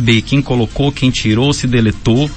[0.00, 2.28] saber quem colocou, quem tirou, se deletou.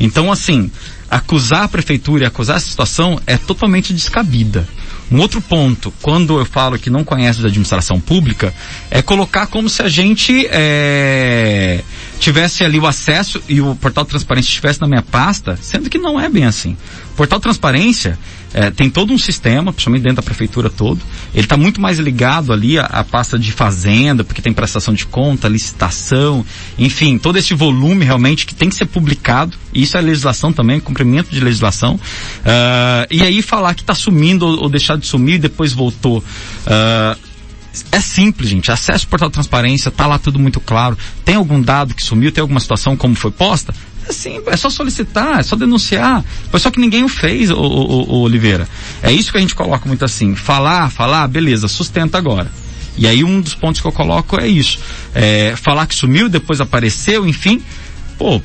[0.00, 0.70] Então, assim,
[1.08, 4.66] acusar a prefeitura e acusar essa situação é totalmente descabida.
[5.10, 8.52] Um outro ponto, quando eu falo que não conhece da administração pública,
[8.90, 11.82] é colocar como se a gente é,
[12.22, 16.20] tivesse ali o acesso e o portal transparência estivesse na minha pasta, sendo que não
[16.20, 16.76] é bem assim.
[17.12, 18.16] O portal transparência
[18.54, 21.00] é, tem todo um sistema, principalmente dentro da prefeitura todo.
[21.34, 25.04] Ele está muito mais ligado ali à, à, pasta de fazenda, porque tem prestação de
[25.04, 26.46] conta, licitação,
[26.78, 29.56] enfim, todo esse volume realmente que tem que ser publicado.
[29.74, 31.96] E isso é legislação também, cumprimento de legislação.
[31.96, 36.18] Uh, e aí falar que está sumindo ou, ou deixar de sumir e depois voltou.
[36.18, 37.31] Uh,
[37.90, 38.70] é simples, gente.
[38.70, 40.96] Acesse o portal transparência, tá lá tudo muito claro.
[41.24, 43.74] Tem algum dado que sumiu, tem alguma situação como foi posta?
[44.08, 46.24] É simples, é só solicitar, é só denunciar.
[46.50, 48.68] Foi só que ninguém o fez, o, o, o Oliveira.
[49.02, 50.34] É isso que a gente coloca muito assim.
[50.34, 52.50] Falar, falar, beleza, sustenta agora.
[52.96, 54.78] E aí um dos pontos que eu coloco é isso.
[55.14, 57.62] É, falar que sumiu, depois apareceu, enfim.
[58.18, 58.40] Pô,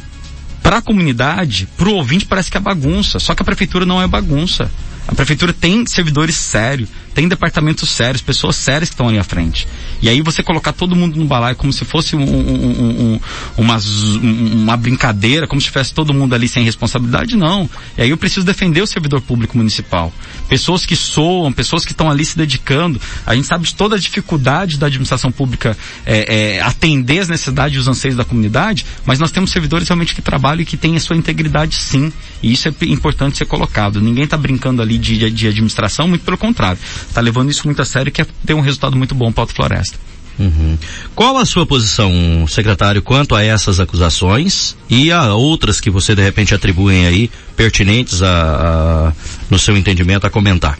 [0.61, 3.19] para a comunidade, para o ouvinte parece que é bagunça.
[3.19, 4.71] Só que a prefeitura não é bagunça.
[5.07, 9.67] A prefeitura tem servidores sérios, tem departamentos sérios, pessoas sérias que estão ali à frente.
[10.01, 13.19] E aí você colocar todo mundo no balaio como se fosse um, um, um,
[13.57, 13.79] uma,
[14.21, 17.67] uma brincadeira, como se tivesse todo mundo ali sem responsabilidade, não.
[17.97, 20.13] E aí eu preciso defender o servidor público municipal.
[20.49, 23.01] Pessoas que soam, pessoas que estão ali se dedicando.
[23.25, 27.77] A gente sabe de toda a dificuldade da administração pública é, é, atender as necessidades
[27.77, 30.95] e os anseios da comunidade, mas nós temos servidores realmente que trabalham e que têm
[30.95, 32.11] a sua integridade sim.
[32.43, 33.99] E isso é importante ser colocado.
[33.99, 36.79] Ninguém está brincando ali de, de administração, muito pelo contrário
[37.17, 39.47] está levando isso muito a sério e quer ter um resultado muito bom para a
[39.47, 39.97] Floresta.
[40.39, 40.77] Uhum.
[41.15, 42.11] Qual a sua posição,
[42.47, 48.21] secretário, quanto a essas acusações e a outras que você de repente atribuem aí, pertinentes
[48.21, 49.13] a, a
[49.49, 50.77] no seu entendimento, a comentar?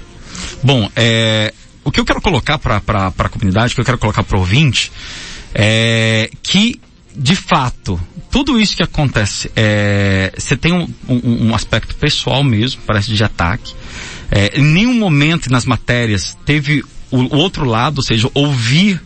[0.62, 2.78] Bom, é, o que eu quero colocar para
[3.18, 4.92] a comunidade, o que eu quero colocar para o ouvinte,
[5.56, 6.80] é que,
[7.16, 12.82] de fato, tudo isso que acontece, é, você tem um, um, um aspecto pessoal mesmo,
[12.86, 13.74] parece de ataque,
[14.32, 19.02] é, em nenhum momento nas matérias teve o, outro lado, ou seja, ouvir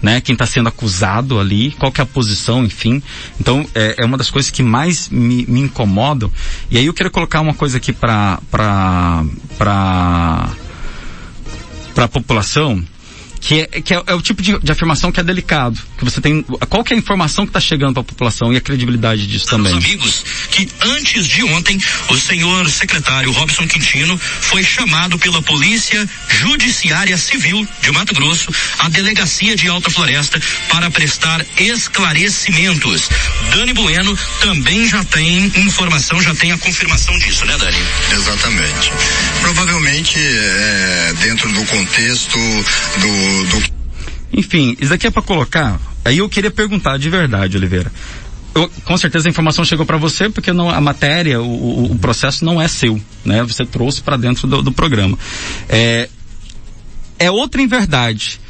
[0.00, 3.02] né, quem está sendo acusado ali, qual que é a posição, enfim.
[3.40, 6.30] Então, é, é uma das coisas que mais me, me, incomodam.
[6.70, 9.24] E aí eu quero colocar uma coisa aqui para para
[9.56, 10.54] para
[12.04, 12.84] a população,
[13.46, 15.78] que é, que é, é o tipo de, de, afirmação que é delicado.
[15.96, 18.56] Que você tem, qual que é a informação que está chegando para a população e
[18.56, 19.72] a credibilidade disso também.
[19.72, 27.16] amigos, que antes de ontem, o senhor secretário Robson Quintino foi chamado pela Polícia Judiciária
[27.16, 33.08] Civil de Mato Grosso à Delegacia de Alta Floresta para prestar esclarecimentos.
[33.52, 37.78] Dani Bueno também já tem informação, já tem a confirmação disso, né, Dani?
[38.12, 38.90] Exatamente.
[39.40, 43.76] Provavelmente, é, dentro do contexto do do...
[44.32, 45.80] Enfim, isso daqui é para colocar.
[46.04, 47.90] Aí eu queria perguntar de verdade, Oliveira.
[48.54, 52.44] Eu, com certeza a informação chegou para você porque não, a matéria, o, o, processo
[52.44, 53.42] não é seu, né?
[53.42, 55.18] Você trouxe para dentro do, do, programa.
[55.68, 56.08] É,
[57.18, 58.40] é outra em verdade.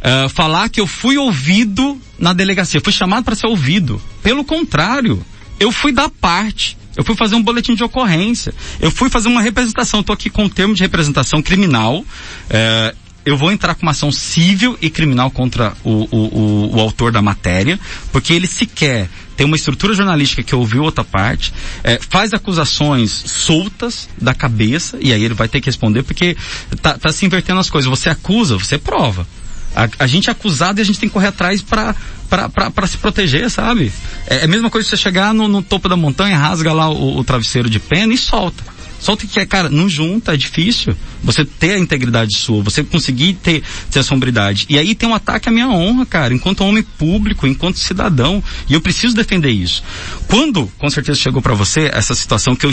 [0.00, 4.02] Uh, falar que eu fui ouvido na delegacia, fui chamado para ser ouvido.
[4.20, 5.24] Pelo contrário,
[5.60, 6.76] eu fui dar parte.
[6.96, 8.54] Eu fui fazer um boletim de ocorrência.
[8.80, 10.00] Eu fui fazer uma representação.
[10.00, 12.04] Estou aqui com o termo de representação criminal.
[12.50, 12.94] É,
[13.24, 17.12] eu vou entrar com uma ação civil e criminal contra o, o, o, o, autor
[17.12, 17.78] da matéria,
[18.10, 24.08] porque ele sequer tem uma estrutura jornalística que ouviu outra parte, é, faz acusações soltas
[24.20, 26.36] da cabeça, e aí ele vai ter que responder, porque
[26.80, 27.88] tá, tá se invertendo as coisas.
[27.88, 29.26] Você acusa, você prova.
[29.74, 31.94] A, a gente é acusado e a gente tem que correr atrás para
[32.28, 33.92] para se proteger, sabe?
[34.26, 37.18] É, é a mesma coisa você chegar no, no topo da montanha, rasga lá o,
[37.18, 38.64] o travesseiro de pena e solta.
[39.02, 40.96] Solta que é, cara, não junta, é difícil.
[41.24, 43.60] Você ter a integridade sua, você conseguir ter,
[43.90, 44.64] ter a sombridade.
[44.68, 48.42] E aí tem um ataque à minha honra, cara, enquanto homem público, enquanto cidadão.
[48.68, 49.82] E eu preciso defender isso.
[50.28, 52.72] Quando, com certeza chegou para você essa situação que eu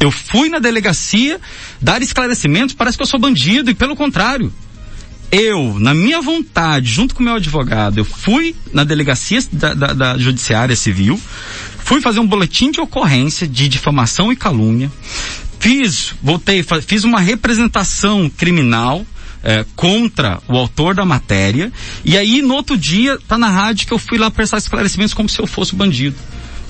[0.00, 1.40] eu fui na delegacia
[1.80, 4.52] dar esclarecimentos, parece que eu sou bandido, e pelo contrário.
[5.30, 9.92] Eu, na minha vontade, junto com o meu advogado, eu fui na delegacia da, da,
[9.92, 11.20] da Judiciária Civil,
[11.88, 14.92] Fui fazer um boletim de ocorrência de difamação e calúnia.
[15.58, 19.06] Fiz, voltei, fiz uma representação criminal
[19.42, 21.72] é, contra o autor da matéria.
[22.04, 25.30] E aí, no outro dia, tá na rádio que eu fui lá prestar esclarecimentos como
[25.30, 26.14] se eu fosse bandido.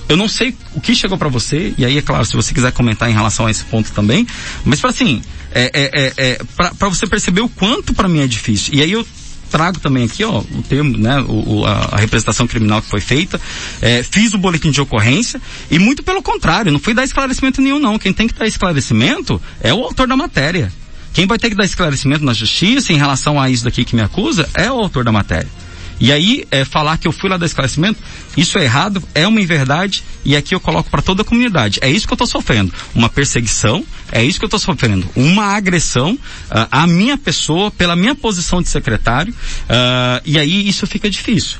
[0.09, 2.71] Eu não sei o que chegou para você, e aí, é claro, se você quiser
[2.71, 4.25] comentar em relação a esse ponto também,
[4.65, 5.21] mas para assim,
[5.51, 8.73] é, é, é, é para você perceber o quanto para mim é difícil.
[8.73, 9.05] E aí eu
[9.51, 13.39] trago também aqui, ó, o termo, né, o, a, a, representação criminal que foi feita,
[13.81, 15.39] é, fiz o boletim de ocorrência
[15.69, 17.99] e muito pelo contrário, não fui dar esclarecimento nenhum não.
[17.99, 20.71] Quem tem que dar esclarecimento é o autor da matéria.
[21.13, 24.01] Quem vai ter que dar esclarecimento na justiça em relação a isso daqui que me
[24.01, 25.49] acusa é o autor da matéria.
[25.99, 27.99] E aí, é, falar que eu fui lá dar esclarecimento,
[28.37, 31.79] isso é errado, é uma inverdade, e aqui eu coloco para toda a comunidade.
[31.81, 32.73] É isso que eu estou sofrendo.
[32.95, 35.09] Uma perseguição, é isso que eu estou sofrendo.
[35.15, 40.87] Uma agressão uh, à minha pessoa, pela minha posição de secretário, uh, e aí isso
[40.87, 41.59] fica difícil.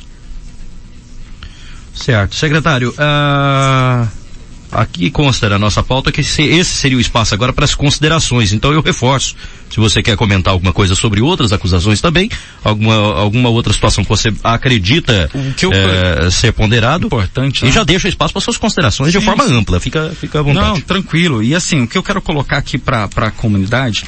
[1.94, 2.36] Certo.
[2.36, 4.19] Secretário, uh,
[4.72, 8.54] aqui consta na nossa pauta que esse seria o espaço agora para as considerações.
[8.54, 9.36] Então eu reforço.
[9.70, 12.30] Se você quer comentar alguma coisa sobre outras acusações também,
[12.64, 15.30] alguma, alguma outra situação que você acredita
[15.72, 17.08] é, ser ponderado.
[17.08, 17.64] Importante.
[17.64, 17.72] E né?
[17.72, 19.80] já deixa espaço para suas considerações sim, de forma ampla.
[19.80, 20.68] Fica, fica à vontade.
[20.68, 21.44] Não, tranquilo.
[21.44, 24.06] E assim, o que eu quero colocar aqui para a comunidade,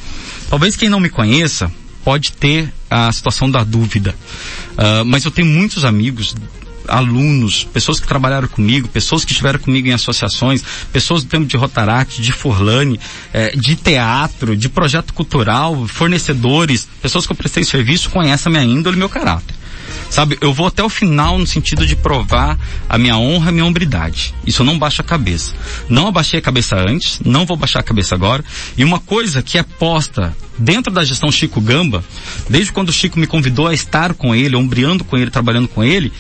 [0.50, 1.72] talvez quem não me conheça
[2.04, 4.16] pode ter a situação da dúvida.
[4.72, 6.36] Uh, mas eu tenho muitos amigos
[6.92, 11.58] alunos, pessoas que trabalharam comigo, pessoas que estiveram comigo em associações, pessoas do tempo de
[11.58, 13.00] Rotaract, de Forlane,
[13.34, 18.78] eh, de teatro, de projeto cultural, fornecedores, pessoas que eu prestei serviço, conhecem a minha
[18.78, 19.61] índole e meu caráter.
[20.12, 22.60] Sabe, eu vou até o final no sentido de provar
[22.90, 24.36] a minha honra, a minha hombridade.
[24.46, 25.56] Isso eu não baixo a cabeça.
[25.88, 28.44] Não abaixei a cabeça antes, não vou baixar a cabeça agora.
[28.78, 32.04] E uma coisa que é posta dentro da gestão Chico Gamba,
[32.50, 35.82] desde quando o Chico me convidou a estar com ele, ombreando com ele, trabalhando com
[35.82, 36.12] ele,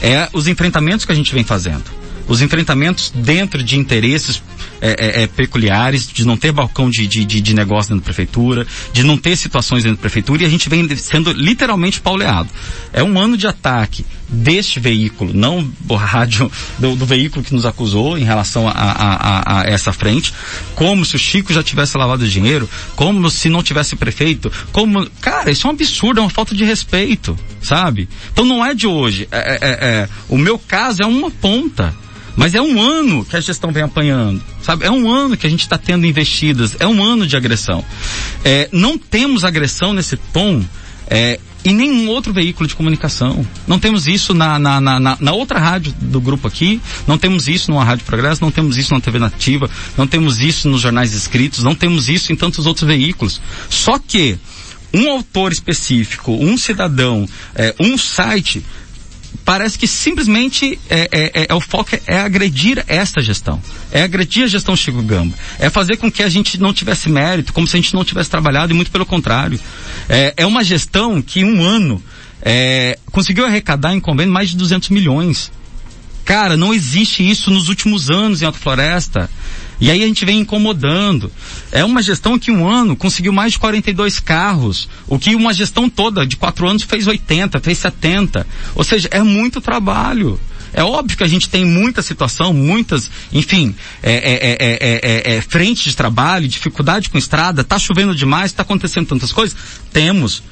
[0.00, 1.99] é os enfrentamentos que a gente vem fazendo.
[2.30, 4.40] Os enfrentamentos dentro de interesses
[4.80, 8.64] é, é, é, peculiares, de não ter balcão de, de, de, negócio dentro da prefeitura,
[8.92, 12.48] de não ter situações dentro da prefeitura, e a gente vem sendo literalmente pauleado.
[12.92, 17.66] É um ano de ataque deste veículo, não o rádio do, do veículo que nos
[17.66, 20.32] acusou em relação a, a, a, a, essa frente,
[20.76, 25.50] como se o Chico já tivesse lavado dinheiro, como se não tivesse prefeito, como, cara,
[25.50, 28.08] isso é um absurdo, é uma falta de respeito, sabe?
[28.32, 31.92] Então não é de hoje, é, é, é, é o meu caso é uma ponta.
[32.36, 34.84] Mas é um ano que a gestão vem apanhando, sabe?
[34.84, 37.84] É um ano que a gente está tendo investidas, é um ano de agressão.
[38.44, 40.62] É, não temos agressão nesse tom
[41.08, 43.44] é, em nenhum outro veículo de comunicação.
[43.66, 47.70] Não temos isso na, na, na, na, outra rádio do grupo aqui, não temos isso
[47.70, 51.62] numa Rádio Progresso, não temos isso na TV Nativa, não temos isso nos jornais escritos,
[51.62, 53.40] não temos isso em tantos outros veículos.
[53.68, 54.38] Só que
[54.92, 58.64] um autor específico, um cidadão, é, um site
[59.44, 63.60] parece que simplesmente é, é, é, é, o foco é agredir esta gestão.
[63.90, 65.34] É agredir a gestão Chico Gamba.
[65.58, 68.30] É fazer com que a gente não tivesse mérito, como se a gente não tivesse
[68.30, 69.58] trabalhado, e muito pelo contrário.
[70.08, 72.02] É, é uma gestão que em um ano
[72.42, 75.50] é, conseguiu arrecadar em convênio mais de 200 milhões.
[76.24, 79.28] Cara, não existe isso nos últimos anos em Alta Floresta.
[79.80, 81.32] E aí a gente vem incomodando.
[81.72, 85.88] É uma gestão que um ano conseguiu mais de 42 carros, o que uma gestão
[85.88, 88.46] toda de quatro anos fez 80, fez 70.
[88.74, 90.38] Ou seja, é muito trabalho.
[90.72, 95.96] É óbvio que a gente tem muita situação, muitas, enfim, é, é, é, frente de
[95.96, 99.56] trabalho, dificuldade com estrada, tá chovendo demais, tá acontecendo tantas coisas.
[99.92, 100.42] Temos.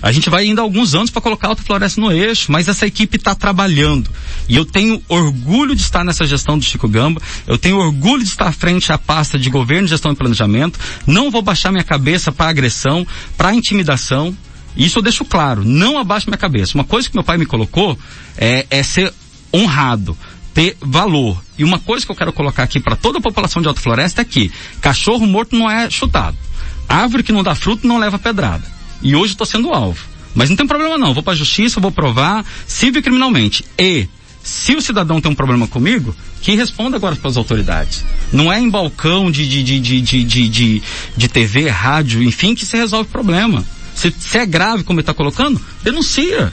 [0.00, 2.86] A gente vai indo alguns anos para colocar a Alta Floresta no eixo, mas essa
[2.86, 4.08] equipe está trabalhando.
[4.48, 8.28] E eu tenho orgulho de estar nessa gestão do Chico Gamba, eu tenho orgulho de
[8.28, 10.78] estar à frente à pasta de governo, gestão e planejamento.
[11.06, 13.06] Não vou baixar minha cabeça para agressão,
[13.36, 14.36] para intimidação.
[14.76, 16.74] Isso eu deixo claro, não abaixo minha cabeça.
[16.76, 17.98] Uma coisa que meu pai me colocou
[18.36, 19.12] é, é ser
[19.52, 20.16] honrado,
[20.54, 21.42] ter valor.
[21.58, 24.22] E uma coisa que eu quero colocar aqui para toda a população de Alta Floresta
[24.22, 26.36] é que cachorro morto não é chutado.
[26.88, 28.77] Árvore que não dá fruto não leva pedrada.
[29.02, 30.04] E hoje estou sendo alvo.
[30.34, 33.64] Mas não tem problema não, vou para a justiça, vou provar civil e criminalmente.
[33.78, 34.08] E
[34.42, 38.04] se o cidadão tem um problema comigo, que responda agora para as autoridades.
[38.32, 40.82] Não é em balcão de, de, de, de, de, de, de,
[41.16, 43.64] de TV, rádio, enfim, que se resolve o problema.
[43.94, 46.52] Se, se é grave, como ele está colocando, denuncia.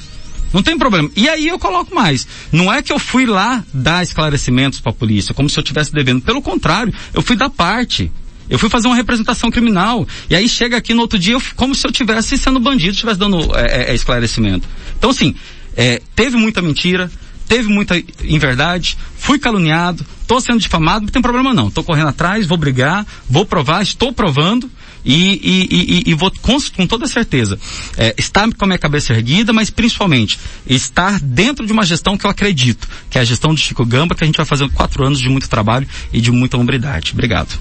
[0.51, 1.09] Não tem problema.
[1.15, 2.27] E aí eu coloco mais.
[2.51, 5.91] Não é que eu fui lá dar esclarecimentos para a polícia, como se eu estivesse
[5.91, 6.21] devendo.
[6.21, 8.11] Pelo contrário, eu fui dar parte.
[8.49, 10.07] Eu fui fazer uma representação criminal.
[10.29, 13.19] E aí chega aqui no outro dia, eu, como se eu tivesse sendo bandido, estivesse
[13.19, 14.67] dando é, é, é, esclarecimento.
[14.97, 15.35] Então, assim,
[15.75, 17.11] é, teve muita mentira,
[17.47, 21.67] teve muita inverdade, fui caluniado, estou sendo difamado, não tem problema não.
[21.67, 24.69] Estou correndo atrás, vou brigar, vou provar, estou provando
[25.03, 27.59] e, e, e, e vou com, com, toda certeza
[27.95, 32.25] é, estar com a minha cabeça erguida, mas principalmente estar dentro de uma gestão que
[32.25, 35.05] eu acredito, que é a gestão do Chico Gamba, que a gente vai fazer quatro
[35.05, 37.11] anos de muito trabalho e de muita hombridade.
[37.13, 37.59] Obrigado.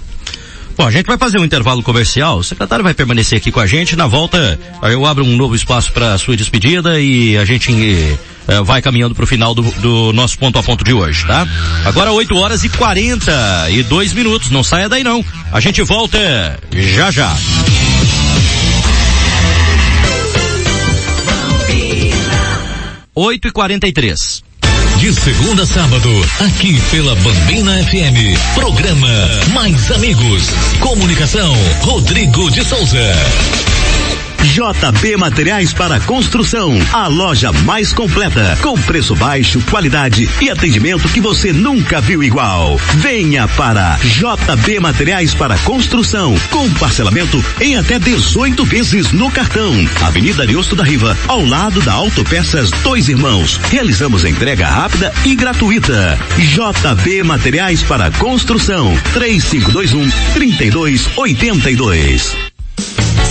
[0.77, 2.37] Bom, a gente vai fazer um intervalo comercial.
[2.37, 3.95] O secretário vai permanecer aqui com a gente.
[3.95, 7.71] Na volta, eu abro um novo espaço para sua despedida e a gente
[8.47, 11.47] eh, vai caminhando para o final do, do, nosso ponto a ponto de hoje, tá?
[11.85, 14.51] Agora 8 horas e 42 minutos.
[14.51, 15.23] Não saia daí não.
[15.51, 17.33] A gente volta já já.
[23.15, 24.43] Oito e quarenta e três.
[25.05, 26.09] De segunda a sábado,
[26.39, 28.55] aqui pela Bambina FM.
[28.55, 29.07] Programa
[29.53, 30.49] Mais Amigos.
[30.79, 33.13] Comunicação, Rodrigo de Souza.
[34.45, 41.19] JB Materiais para Construção, a loja mais completa, com preço baixo, qualidade e atendimento que
[41.19, 42.79] você nunca viu igual.
[42.97, 49.73] Venha para JB Materiais para Construção, com parcelamento em até 18 vezes no cartão.
[50.03, 53.59] Avenida Ariosto da Riva, ao lado da Autopeças Dois Irmãos.
[53.71, 56.19] Realizamos entrega rápida e gratuita.
[56.37, 62.35] JB Materiais para Construção, 3521 3282.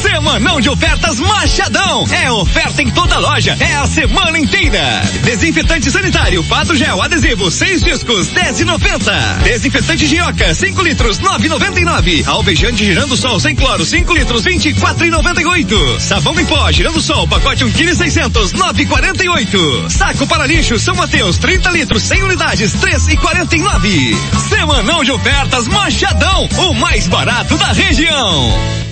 [0.04, 2.06] Semanão de ofertas Machadão.
[2.12, 3.56] É oferta em toda loja.
[3.58, 5.00] É a semana inteira.
[5.22, 9.42] Desinfetante sanitário, pato gel, adesivo, seis discos, 10,90.
[9.44, 12.28] Desinfetante Gioca, 5 litros, 9,99.
[12.28, 15.98] Alvejante girando sol sem cloro, 5 litros, 24,98.
[16.00, 19.90] Sabão em pó girando sol, pacote 1 kg 600, 9,48.
[19.90, 24.14] Saco para lixo São Mateus, 30 litros, 100 unidades, 3,49.
[24.50, 28.83] Semanão de ofertas Machadão, o mais barato da região.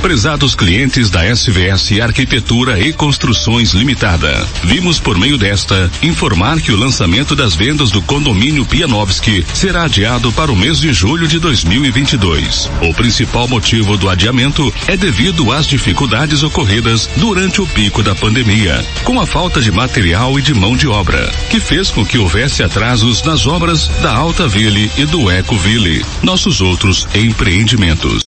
[0.00, 6.76] Prezados clientes da SVS Arquitetura e Construções Limitada, vimos por meio desta informar que o
[6.76, 12.70] lançamento das vendas do condomínio Pianovski será adiado para o mês de julho de 2022.
[12.82, 18.84] O principal motivo do adiamento é devido às dificuldades ocorridas durante o pico da pandemia,
[19.02, 22.62] com a falta de material e de mão de obra, que fez com que houvesse
[22.62, 28.25] atrasos nas obras da Alta Ville e do Eco Ville, nossos outros empreendimentos.